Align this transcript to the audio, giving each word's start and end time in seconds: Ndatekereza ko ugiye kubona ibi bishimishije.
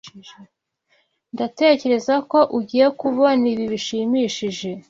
Ndatekereza 1.33 2.15
ko 2.31 2.39
ugiye 2.57 2.87
kubona 2.99 3.43
ibi 3.53 3.65
bishimishije. 3.71 4.69